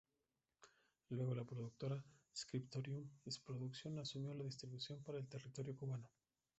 [1.09, 2.03] Luego la productora
[2.35, 3.07] Scriptorium
[3.45, 6.09] Productions asumió su distribución para el territorio cubano.